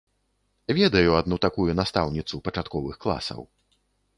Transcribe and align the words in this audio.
Ведаю 0.77 1.11
адну 1.17 1.35
такую 1.45 1.67
настаўніцу 1.81 2.41
пачатковых 2.49 2.95
класаў. 3.07 3.41